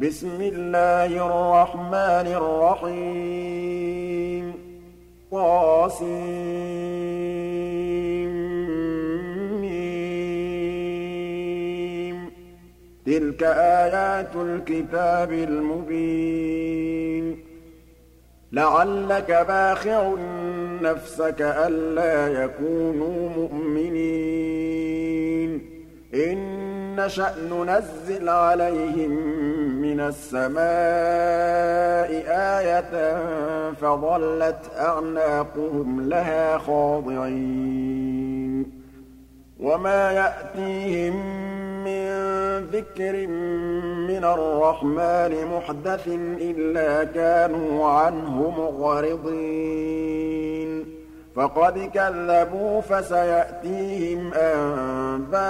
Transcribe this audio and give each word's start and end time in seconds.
بسم 0.00 0.40
الله 0.40 1.06
الرحمن 1.06 2.26
الرحيم. 2.40 4.46
طاسيم 5.30 6.10
تلك 13.06 13.42
آيات 13.42 14.36
الكتاب 14.36 15.32
المبين. 15.32 17.36
لعلك 18.52 19.46
باخع 19.48 20.14
نفسك 20.82 21.40
ألا 21.40 22.44
يكونوا 22.44 23.28
مؤمنين. 23.28 24.70
إن 26.14 26.69
نشأ 26.96 27.34
ننزل 27.50 28.28
عليهم 28.28 29.10
من 29.82 30.00
السماء 30.00 30.60
آية 32.58 32.92
فظلت 33.72 34.70
أعناقهم 34.78 36.08
لها 36.08 36.58
خاضعين. 36.58 38.00
وما 39.60 40.12
يأتيهم 40.12 41.14
من 41.84 42.10
ذكر 42.72 43.26
من 44.06 44.24
الرحمن 44.24 45.46
محدث 45.56 46.08
إلا 46.40 47.04
كانوا 47.04 47.88
عنه 47.88 48.50
معرضين 48.80 50.20
فقد 51.34 51.90
كذبوا 51.94 52.80
فسيأتيهم 52.80 54.34
أنباء 54.34 55.49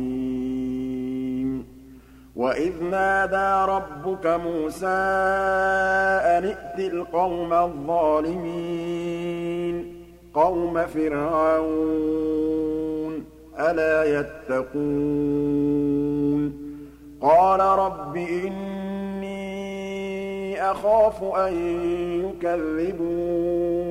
وإذ 2.35 2.83
نادى 2.83 3.71
ربك 3.71 4.27
موسى 4.27 4.87
أن 4.87 6.45
ائت 6.45 6.79
القوم 6.93 7.53
الظالمين 7.53 9.11
قوم 10.33 10.85
فرعون 10.85 12.11
ألا 13.59 14.19
يتقون 14.19 15.51
قال 17.21 17.59
رب 17.59 18.17
إني 18.17 19.41
أخاف 20.71 21.23
أن 21.23 21.53
يكذبون 22.25 23.90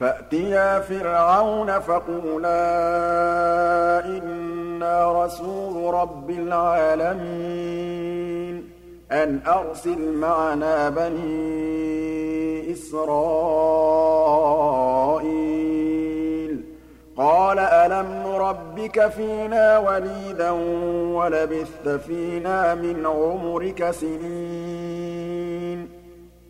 فأتيا 0.00 0.80
فرعون 0.80 1.78
فقولا 1.78 2.58
إنا 4.06 5.24
رسول 5.24 5.94
رب 5.94 6.30
العالمين 6.30 7.88
أن 9.12 9.40
أرسل 9.46 10.12
معنا 10.12 10.88
بني 10.88 12.72
إسرائيل. 12.72 13.88
قال 17.16 17.58
ألم 17.58 18.06
نربك 18.26 19.08
فينا 19.08 19.78
وليدا 19.78 20.50
ولبثت 21.14 21.88
فينا 21.88 22.74
من 22.74 23.06
عمرك 23.06 23.90
سنين. 23.90 25.18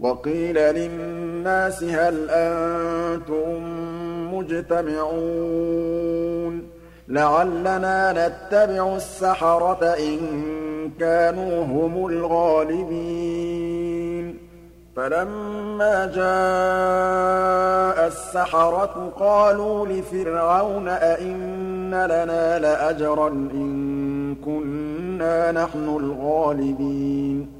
وَقِيلَ 0.00 0.54
لِلنَّاسِ 0.54 1.84
هَلْ 1.84 2.30
أَنتُم 2.30 3.64
مُّجْتَمِعُونَ 4.34 5.90
لَعَلَّنَا 7.08 8.12
نَتَّبِعُ 8.12 8.96
السَّحَرَةَ 8.96 9.84
إِن 9.84 10.20
كَانُوا 11.00 11.64
هُمُ 11.64 12.06
الْغَالِبِينَ 12.06 13.50
فَلَمَّا 14.96 16.06
جَاءَ 16.06 18.06
السَّحَرَةُ 18.06 19.12
قَالُوا 19.18 19.86
لِفِرْعَوْنَ 19.86 20.88
أَئِنَّ 20.88 21.90
لَنَا 21.90 22.58
لَأَجْرًا 22.58 23.28
إِن 23.28 24.34
كُنَّا 24.44 25.52
نَحْنُ 25.52 25.96
الْغَالِبِينَ 25.96 27.59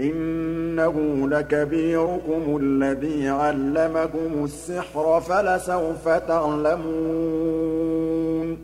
إِنَّهُ 0.00 1.28
لَكَبِيرُكُمُ 1.28 2.58
الَّذِي 2.62 3.28
عَلَّمَكُمُ 3.28 4.44
السِّحْرَ 4.44 5.20
فَلَسَوْفَ 5.20 6.08
تَعْلَمُونَ. 6.08 8.58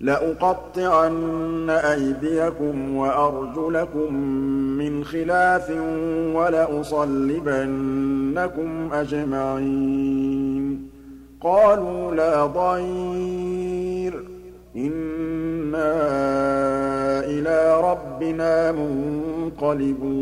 لَأُقَطِّعَنَّ 0.00 1.70
أَيْدِيَكُمْ 1.70 2.96
وَأَرْجُلَكُم 2.96 4.14
مِّنْ 4.78 5.04
خِلَافٍ 5.04 5.70
وَلَأُصَلِّبَنَّكُمْ 6.34 8.92
أَجْمَعِينَ. 8.92 10.88
قَالُوا 11.40 12.14
لَا 12.14 12.46
ضَيْرَ 12.46 14.12
ۖ. 14.12 14.33
إِنَّا 14.76 15.92
إِلَىٰ 17.24 17.80
رَبِّنَا 17.80 18.72
مُنقَلِبُونَ 18.72 20.14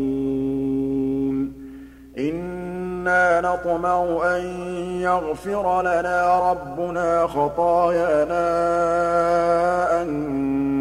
إِنَّا 2.17 3.41
نَطْمَعُ 3.41 4.25
أَن 4.35 4.41
يَغْفِرَ 5.01 5.81
لَنَا 5.81 6.51
رَبُّنَا 6.51 7.27
خَطَايَانَا 7.27 8.43
أَن 10.01 10.09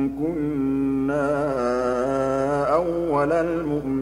كُنَّا 0.08 1.26
أَوَّلَ 2.74 3.32
الْمُؤْمِنِينَ 3.32 4.01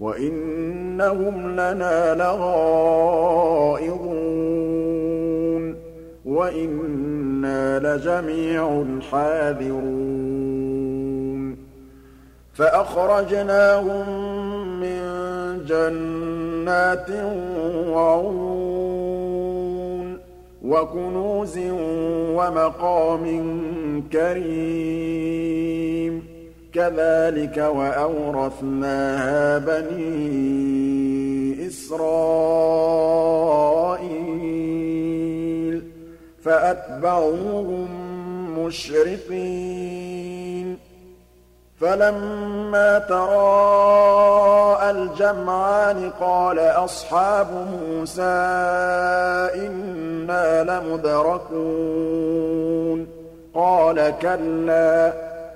وَإِنَّهُمْ 0.00 1.52
لَنَا 1.52 2.14
لَغَائِظُونَ 2.14 2.50
وَإِنَّا 6.24 7.78
لَجَمِيعٌ 7.78 8.84
حَاذِرُونَ. 9.10 10.30
فَأَخْرَجْنَاهُم 12.54 14.08
مِّن 14.80 15.00
جَنَّاتٍ 15.64 17.10
وَعُيُونٍ 17.88 20.18
وَكُنُوزٍ 20.64 21.58
وَمَقَامٍ 22.36 23.24
كَرِيمٍ. 24.12 26.29
كَذَٰلِكَ 26.74 27.56
وَأَوْرَثْنَاهَا 27.56 29.58
بَنِي 29.58 31.66
إِسْرَائِيلَ 31.66 32.00
فَأَتْبَعُوهُم 36.44 37.88
مُّشْرِقِينَ. 38.58 40.78
فَلَمَّا 41.80 42.98
تَرَاءَى 42.98 44.90
الْجَمْعَانِ 44.90 46.10
قَالَ 46.20 46.58
أَصْحَابُ 46.58 47.46
مُوسَىٰ 47.52 48.22
إِنَّا 49.54 50.64
لَمُدْرَكُونَ. 50.64 53.06
قَالَ 53.54 54.14
كَلَّا 54.22 55.29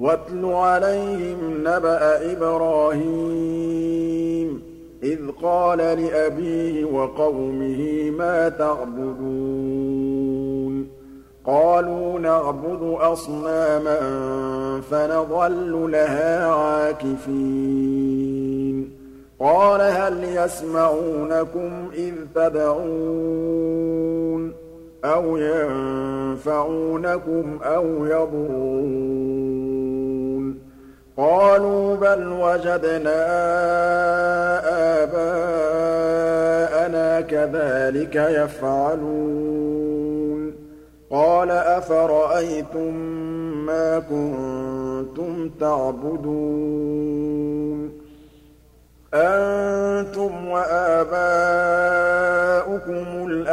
وَاتْلُ 0.00 0.44
عَلَيْهِمْ 0.44 1.60
نَبَأَ 1.60 2.32
إِبْرَاهِيمَ 2.32 4.62
إِذْ 5.02 5.18
قَالَ 5.42 5.78
لِأَبِيهِ 5.78 6.84
وَقَوْمِهِ 6.84 8.10
مَا 8.10 8.48
تَعْبُدُونَ؟ 8.48 9.78
قَالُوا 11.44 12.18
نَعْبُدُ 12.18 12.96
أَصْنَامًا 13.00 14.00
فَنَظَلُّ 14.90 15.92
لَهَا 15.92 16.46
عَاكِفِينَ. 16.46 17.98
قَالَ 19.40 19.80
هَلْ 19.80 20.24
يَسْمَعُونَكُمْ 20.24 21.90
إِذْ 21.94 22.14
تَدْعُونَ؟ 22.34 24.52
أَوْ 25.04 25.36
يَنفَعُونَكُمْ 25.36 26.88
أَوْ 27.62 28.06
يَضُرُّونَ 28.06 29.38
قَالُوا 31.16 31.96
بَلْ 31.96 32.26
وَجَدْنَا 32.28 33.24
آبَاءَنَا 35.02 36.40
كَذَٰلِكَ 37.20 38.14
يَفْعَلُونَ 38.14 39.58
قَالَ 41.10 41.50
أَفَرَأَيْتُم 41.50 42.94
مَّا 43.66 43.98
كُنتُمْ 43.98 45.50
تَعْبُدُونَ 45.60 47.08
أَنتُمْ 49.14 50.48
وَآبَاؤُكُمُ 50.48 51.18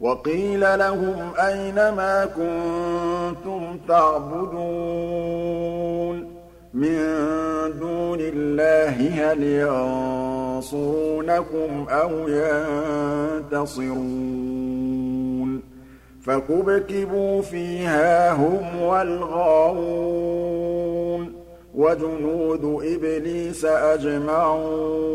وَقِيلَ 0.00 0.60
لَهُمْ 0.60 1.32
أَيْنَ 1.38 1.74
مَا 1.74 2.24
كُنتُمْ 2.24 3.78
تَعْبُدُونَ؟ 3.88 6.25
مِن 6.76 6.98
دُونِ 7.80 8.18
اللَّهِ 8.20 8.96
هَلْ 9.32 9.42
يَنصُرُونَكُمْ 10.62 11.86
أَوْ 11.88 12.28
يَنتَصِرُونَ 13.48 14.00
فَكُبْكِبُوا 16.22 17.42
فِيهَا 17.42 18.32
هُمْ 18.32 18.82
وَالْغَاوُونَ 18.82 20.16
وَجُنُودُ 21.74 22.82
إِبْلِيسَ 22.84 23.64
أَجْمَعُونَ 23.64 25.06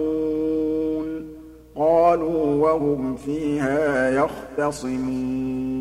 قَالُوا 1.75 2.45
وَهُمْ 2.45 3.15
فِيهَا 3.15 4.09
يَخْتَصِمُونَ 4.09 5.80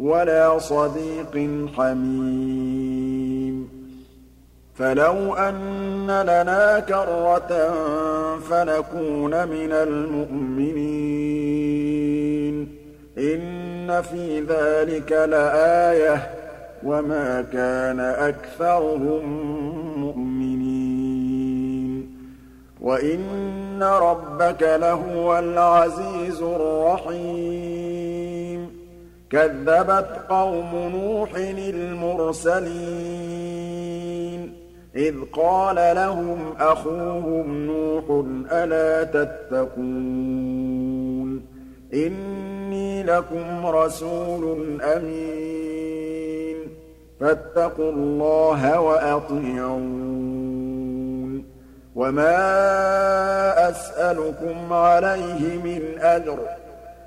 وَلَا 0.00 0.58
صَدِيقٍ 0.58 1.50
حَمِيمٍ. 1.76 3.68
فَلَوْ 4.74 5.34
أَنَّ 5.34 6.06
لَنَا 6.06 6.80
كَرَّةً 6.80 7.74
فَنَكُونَ 8.50 9.48
مِنَ 9.48 9.72
الْمُؤْمِنِينَ. 9.72 10.80
إِنَّ 13.18 14.02
فِي 14.02 14.40
ذَٰلِكَ 14.40 15.12
لَآيَةً 15.12 16.16
ۖ 16.16 16.20
وَمَا 16.84 17.42
كَانَ 17.52 18.00
أَكْثَرُهُم 18.00 19.24
مُّؤْمِنِينَ. 20.04 20.60
وَإِنَّ 22.80 23.82
رَبَّكَ 23.82 24.62
لَهُوَ 24.62 25.38
الْعَزِيزُ 25.38 26.42
الرَّحِيمُ. 26.42 27.59
كَذَّبَتْ 29.30 30.26
قَوْمُ 30.28 30.74
نُوحٍ 30.74 31.30
الْمُرْسَلِينَ 31.48 32.70
إِذْ 34.96 35.14
قَالَ 35.32 35.96
لَهُمْ 35.96 36.54
أَخُوهُمْ 36.58 37.66
نُوحٌ 37.66 38.24
أَلَا 38.52 39.04
تَتَّقُونَ 39.04 39.80
إِنِّي 41.94 43.02
لَكُمْ 43.02 43.66
رَسُولٌ 43.66 44.80
أَمِينٌ 44.82 46.56
فَاتَّقُوا 47.20 47.92
اللَّهَ 47.92 48.80
وَأَطِيعُونِ 48.80 50.00
وَمَا 51.94 52.38
أَسْأَلُكُمْ 53.70 54.72
عَلَيْهِ 54.72 55.58
مِنْ 55.64 55.98
أَجْرٍ 55.98 56.36
ۖ 56.36 56.59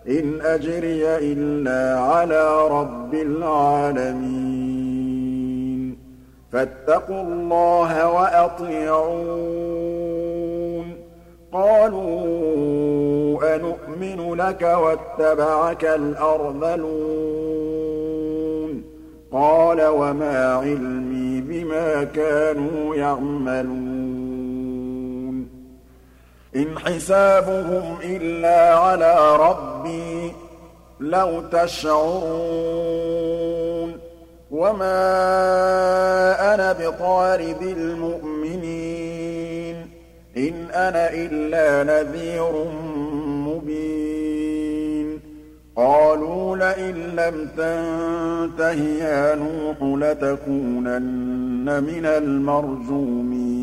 إِنْ 0.08 0.42
أَجْرِيَ 0.42 1.18
إِلَّا 1.18 2.00
عَلَىٰ 2.00 2.68
رَبِّ 2.68 3.14
الْعَالَمِينَ. 3.14 5.98
فَاتَّقُوا 6.52 7.22
اللَّهَ 7.22 8.12
وَأَطِيعُونِ. 8.12 10.94
قَالُوا 11.54 13.56
أَنُؤْمِنُ 13.56 14.34
لَكَ 14.34 14.62
وَاتَّبَعَكَ 14.62 15.86
الْأَرْذَلُونَ. 15.86 17.04
قَالَ 19.32 19.88
وَمَا 19.88 20.54
عِلْمِي 20.54 21.42
بِمَا 21.42 22.04
كَانُوا 22.04 22.96
يَعْمَلُونَ. 22.96 24.23
إِنْ 26.56 26.80
حِسَابُهُمْ 26.80 27.98
إِلَّا 28.04 28.76
عَلَىٰ 28.76 29.36
رَبِّي 29.38 30.30
ۚ 30.30 30.34
لَوْ 31.00 31.42
تَشْعُرُونَ 31.52 32.34
وَمَا 34.52 34.94
أَنَا 36.54 36.74
بِطَارِدِ 36.74 37.62
الْمُؤْمِنِينَ 37.62 39.76
ۖ 39.76 39.80
إِنْ 40.38 40.54
أَنَا 40.72 41.10
إِلَّا 41.14 41.84
نَذِيرٌ 41.84 42.66
مُّبِينٌ 43.48 45.20
قَالُوا 45.76 46.58
لَئِن 46.58 46.96
لَّمْ 46.96 47.48
تَنتَهِ 47.58 48.82
يَا 49.02 49.36
نُوحُ 49.36 49.78
لَتَكُونَنَّ 49.82 51.84
مِنَ 51.84 52.06
الْمَرْجُومِينَ 52.06 53.63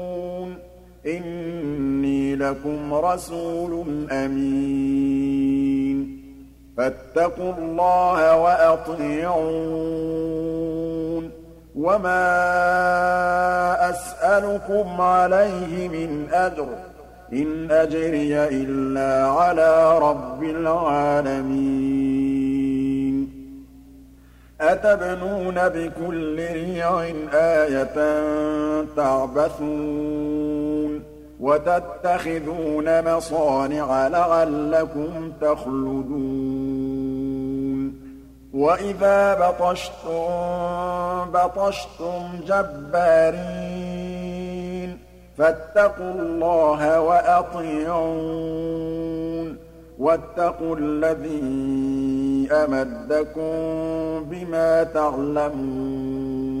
إِنِّي 1.05 2.35
لَكُمْ 2.35 2.93
رَسُولٌ 2.93 3.85
أَمِينٌ. 4.11 4.61
فَاتَّقُوا 6.77 7.53
اللَّهَ 7.57 8.37
وَأَطِيعُونِ. 8.37 9.41
وَمَا 11.75 12.29
أَسْأَلُكُمْ 13.89 15.01
عَلَيْهِ 15.01 15.89
مِنْ 15.89 16.27
أَجْرٍ 16.31 16.65
ۖ. 16.65 16.91
إِنْ 17.33 17.71
أَجْرِيَ 17.71 18.47
إِلَّا 18.47 19.27
عَلَىٰ 19.27 19.99
رَبِّ 19.99 20.43
الْعَالَمِينَ. 20.43 21.61
أَتَبْنُونَ 24.61 25.69
بِكُلِّ 25.69 26.35
رِيعٍ 26.53 27.01
آيَةً 27.33 28.23
تَعْبَثُونَ. 28.95 30.70
وَتَتَّخِذُونَ 31.41 33.15
مَصَانِعَ 33.15 34.07
لَعَلَّكُمْ 34.07 35.31
تَخْلُدُونَ. 35.41 36.21
وَإِذَا 38.53 39.33
بَطَشْتُم 39.33 40.27
بَطَشْتُمْ 41.33 42.21
جَبَّارِينَ 42.47 44.97
فَاتَّقُوا 45.37 46.11
اللَّهَ 46.11 47.01
وَأَطِيعُونِ. 47.01 48.11
وَاتَّقُوا 49.99 50.75
الَّذِي 50.75 52.47
أَمَدَّكُم 52.51 53.51
بِمَا 54.29 54.83
تَعْلَمُونَ. 54.83 56.60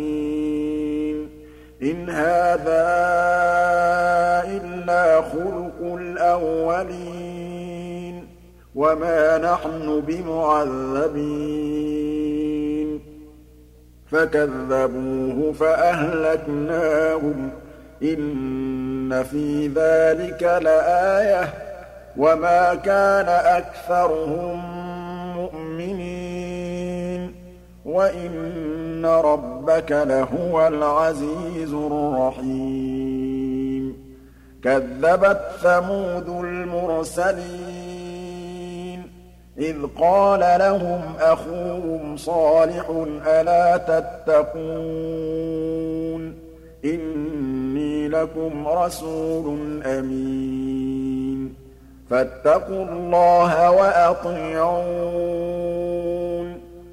إِنْ 1.83 2.09
هَٰذَا 2.09 2.87
إِلَّا 4.47 5.21
خُلُقُ 5.21 5.81
الْأَوَّلِينَ 5.81 8.27
وَمَا 8.75 9.37
نَحْنُ 9.37 10.01
بِمُعَذَّبِينَ. 10.07 11.21
فَكَذَّبُوهُ 14.11 15.53
فَأَهْلَكْنَاهُمْ 15.53 17.49
ۗ. 17.49 17.53
إِنَّ 18.03 19.23
فِي 19.23 19.67
ذَٰلِكَ 19.67 20.43
لَآيَةً 20.43 21.43
ۖ. 21.45 21.49
وَمَا 22.17 22.75
كَانَ 22.75 23.27
أَكْثَرُهُم 23.27 24.61
مُّؤْمِنِينَ. 25.37 27.35
وَإِنَّ 27.85 28.70
رَبَّكَ 29.05 29.91
لَهُوَ 29.91 30.67
الْعَزِيزُ 30.67 31.73
الرَّحِيمُ 31.73 33.31
كَذَّبَتْ 34.63 35.41
ثَمُودُ 35.61 36.29
الْمُرْسَلِينَ 36.45 37.91
إِذْ 39.57 39.75
قَالَ 39.99 40.39
لَهُمْ 40.39 41.01
أَخُوهُمْ 41.19 42.17
صَالِحٌ 42.17 42.89
أَلَا 43.27 43.77
تَتَّقُونَ 43.77 44.61
إِنِّي 46.85 48.07
لَكُمْ 48.07 48.67
رَسُولٌ 48.67 49.81
أَمِينٌ 49.85 51.53
فَاتَّقُوا 52.09 52.85
اللَّهَ 52.85 53.71
وَأَطِيعُونِ 53.71 55.80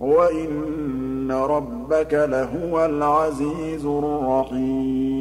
وَإِنَّ 0.00 1.32
رَبَّكَ 1.32 2.14
لَهُوَ 2.14 2.84
الْعَزِيزُ 2.84 3.84
الرَّحِيمُ 3.86 5.16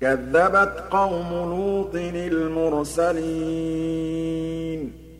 كَذَّبَتْ 0.00 0.84
قَوْمُ 0.90 1.30
لُوطٍ 1.30 1.94
الْمُرْسَلِينَ 1.94 3.38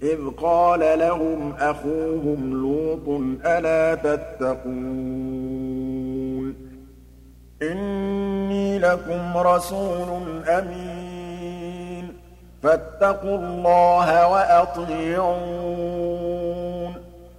إِذْ 0.03 0.31
قَالَ 0.37 0.99
لَهُمْ 0.99 1.53
أَخُوهُمْ 1.59 2.53
لُوطٌ 2.63 3.21
أَلَا 3.47 3.95
تَتَّقُونَ 3.95 4.69
إِنِّي 7.63 8.79
لَكُمْ 8.79 9.37
رَسُولٌ 9.37 10.09
أَمِينٌ 10.49 12.13
فَاتَّقُوا 12.63 13.39
اللَّهَ 13.39 14.29
وَأَطِيعُونِ 14.33 15.98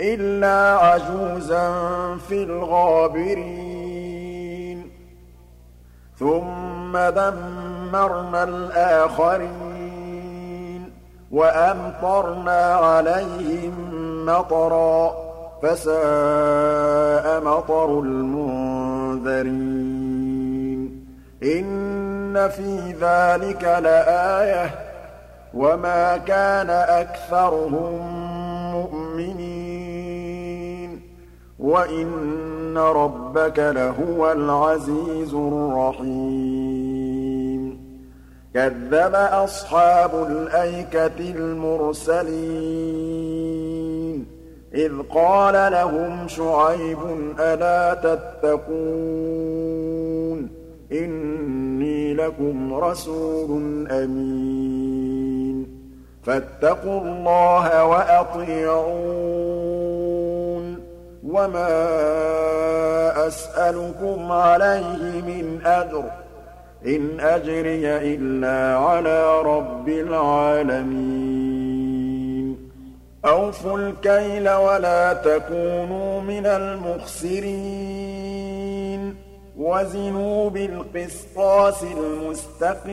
إِلَّا 0.00 0.78
عَجُوزًا 0.78 1.68
فِي 2.28 2.42
الْغَابِرِينَ. 2.42 3.62
ثُمَّ 6.18 6.98
دَمَّرْنَا 6.98 8.44
الْآخَرِينَ 8.44 9.72
وَأَمْطَرْنَا 11.32 12.74
عَلَيْهِم 12.74 13.74
مَّطَرًا 14.26 15.08
ۖ 15.08 15.12
فَسَاءَ 15.62 17.40
مَطَرُ 17.44 18.00
الْمُنذَرِينَ. 18.00 19.22
إِنَّ 21.42 22.48
فِي 22.48 22.92
ذَٰلِكَ 22.92 23.64
لَآيَةً 23.64 24.66
ۖ 24.66 24.70
وَمَا 25.54 26.16
كَانَ 26.16 26.70
أَكْثَرُهُم 26.70 28.21
وَإِنَّ 31.62 32.78
رَبَّكَ 32.78 33.58
لَهُوَ 33.58 34.32
الْعَزِيزُ 34.32 35.34
الرَّحِيمُ 35.34 36.62
كَذَّبَ 38.54 39.14
أَصْحَابُ 39.14 40.14
الْأَيْكَةِ 40.14 41.20
الْمُرْسَلِينَ 41.20 42.32
إِذْ 44.74 44.92
قَالَ 45.14 45.72
لَهُمْ 45.72 46.28
شُعَيْبٌ 46.28 46.98
أَلَا 47.38 47.94
تَتَّقُونَ 47.94 48.78
إِنِّي 50.92 52.14
لَكُمْ 52.14 52.74
رَسُولٌ 52.74 53.50
أَمِينٌ 53.90 55.66
فَاتَّقُوا 56.22 57.00
اللَّهَ 57.00 57.84
وَأَطِيعُونِ 57.84 59.71
وَمَا 61.22 61.68
أَسْأَلُكُمْ 63.26 64.32
عَلَيْهِ 64.32 65.22
مِنْ 65.22 65.60
أَجْرٍ 65.66 66.02
ۖ 66.02 66.06
إِنْ 66.86 67.20
أَجْرِيَ 67.20 68.14
إِلَّا 68.14 68.78
عَلَىٰ 68.78 69.42
رَبِّ 69.42 69.88
الْعَالَمِينَ 69.88 71.32
أَوْفُوا 73.24 73.78
الْكَيْلَ 73.78 74.50
وَلَا 74.50 75.12
تَكُونُوا 75.12 76.20
مِنَ 76.20 76.46
الْمُخْسِرِينَ 76.46 78.02
وَزِنُوا 79.58 80.50
بِالْقِسْطَاسِ 80.50 81.82
الْمُسْتَقِيمِ 81.82 82.92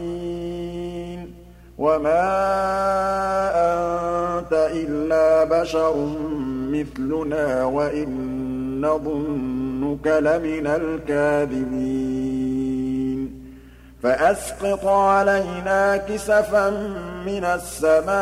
وَمَا 1.81 2.25
أَنتَ 3.57 4.53
إِلَّا 4.53 5.43
بَشَرٌ 5.43 5.95
مِّثْلُنَا 6.69 7.63
وَإِن 7.65 8.09
نَّظُنُّكَ 8.81 10.07
لَمِنَ 10.07 10.67
الْكَاذِبِينَ 10.67 12.01
فَأَسْقِطْ 14.03 14.85
عَلَيْنَا 14.85 15.97
كِسَفًا 15.97 16.69
مِّنَ 17.25 17.43
السَّمَاءِ 17.43 18.13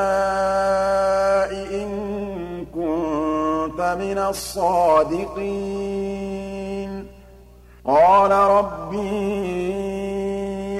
إِن 1.51 1.89
كُنتَ 2.75 3.81
مِنَ 3.99 4.17
الصَّادِقِينَ 4.17 5.59
قَالَ 7.85 8.31
رَبِّي 8.31 9.98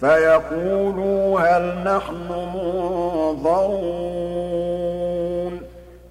فَيَقُولُوا 0.00 1.40
هَلْ 1.40 1.84
نَحْنُ 1.84 2.28
مُنظَرُونَ 2.54 3.70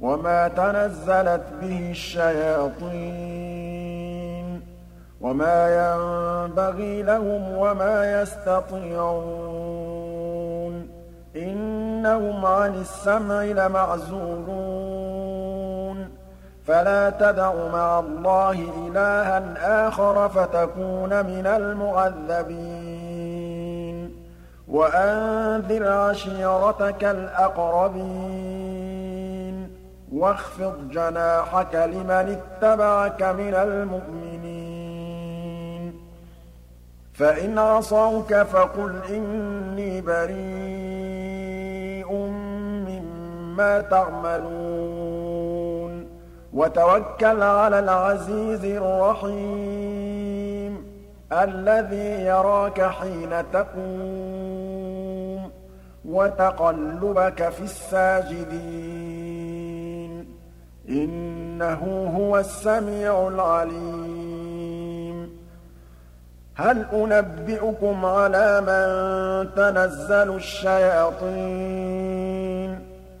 وَمَا 0.00 0.48
تَنَزَّلَتْ 0.48 1.44
بِهِ 1.60 1.90
الشَّيَاطِينُ. 1.90 3.43
وَمَا 5.24 5.60
يَنبَغِي 5.80 7.02
لَهُمْ 7.02 7.56
وَمَا 7.56 8.22
يَسْتَطِيعُونَ 8.22 9.14
إِنَّهُمْ 11.36 12.46
عَنِ 12.46 12.74
السَّمْعِ 12.74 13.42
لَمَعْزُولُونَ 13.42 14.48
فَلَا 16.66 17.10
تَدْعُ 17.10 17.54
مَعَ 17.72 18.00
اللَّهِ 18.00 18.58
إِلَٰهًا 18.86 19.54
آخَرَ 19.88 20.28
فَتَكُونَ 20.28 21.26
مِنَ 21.26 21.46
الْمُعَذَّبِينَ 21.46 22.64
وَأَنذِرْ 24.68 25.92
عَشِيرَتَكَ 25.92 27.04
الْأَقْرَبِينَ 27.04 28.54
وَاخْفِضْ 30.12 30.90
جَنَاحَكَ 30.90 31.74
لِمَنِ 31.74 32.40
اتَّبَعَكَ 32.40 33.22
مِنَ 33.22 33.54
الْمُؤْمِنِينَ 33.54 34.33
فَإِنْ 37.14 37.58
عَصَوْكَ 37.58 38.42
فَقُلْ 38.42 39.00
إِنِّي 39.10 40.00
بَرِيءٌ 40.00 42.12
مِّمَّا 42.86 43.80
تَعْمَلُونَ. 43.80 46.06
وَتَوَكَّلْ 46.52 47.42
عَلَى 47.42 47.78
الْعَزِيزِ 47.78 48.64
الرَّحِيمِ 48.64 50.84
الَّذِي 51.32 52.24
يَرَاكَ 52.24 52.82
حِينَ 52.82 53.44
تَقُومُ 53.52 55.50
وَتَقَلُّبَكَ 56.04 57.48
فِي 57.48 57.62
السَّاجِدِينَ. 57.62 60.26
إِنَّهُ 60.88 62.12
هُوَ 62.16 62.38
السَّمِيعُ 62.38 63.28
الْعَلِيمُ. 63.28 64.23
هَلْ 66.56 66.86
أُنَبِّئُكُمْ 66.92 68.06
عَلَىٰ 68.06 68.60
مَن 68.60 69.54
تَنَزَّلُ 69.54 70.36
الشَّيَاطِينُ؟ 70.36 71.34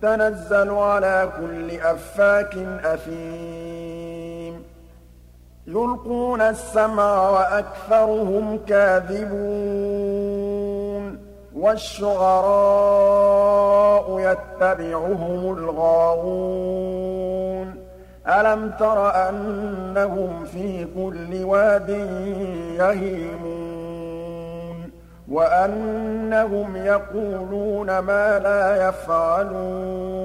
تَنَزَّلُ 0.02 0.70
عَلَىٰ 0.70 1.28
كُلِّ 1.40 1.80
أَفَّاكٍ 1.80 2.56
أَثِيمٍ. 2.84 4.62
يُلْقُونَ 5.66 6.40
السَّمْعَ 6.40 7.30
وَأَكْثَرُهُمْ 7.30 8.58
كَاذِبُونَ. 8.68 9.34
وَالشُّعَرَاءُ 11.54 12.44
يَتَّبِعُهُمُ 14.20 15.58
الْغَاوُونَ. 15.58 17.03
أَلَمْ 18.28 18.70
تَرَ 18.78 19.10
أَنَّهُمْ 19.28 20.44
فِي 20.44 20.84
كُلِّ 20.84 21.44
وَادٍ 21.44 21.88
يَهِيمُونَ 22.78 24.04
وَأَنَّهُمْ 25.28 26.76
يَقُولُونَ 26.76 27.98
مَا 27.98 28.38
لَا 28.38 28.88
يَفْعَلُونَ 28.88 30.24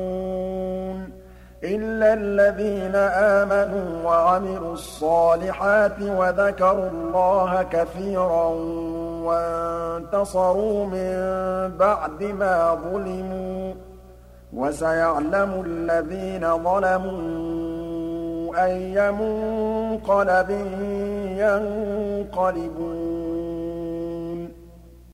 إِلَّا 1.64 2.14
الَّذِينَ 2.14 2.96
آمَنُوا 2.96 4.04
وَعَمِلُوا 4.06 4.74
الصَّالِحَاتِ 4.74 6.02
وَذَكَرُوا 6.02 6.90
اللَّهَ 6.90 7.64
كَثِيرًا 7.64 8.48
وَانتَصَرُوا 9.24 10.86
مِن 10.86 11.14
بَعْدِ 11.78 12.24
مَا 12.24 12.76
ظُلِمُوا 12.76 13.74
ۗ 13.74 13.76
وَسَيَعْلَمُ 14.54 15.64
الَّذِينَ 15.66 16.64
ظَلَمُوا 16.64 17.69
أَيَّ 18.66 19.12
مُنقَلَبٍ 19.12 20.50
يَنقَلِبُونَ. 21.44 23.29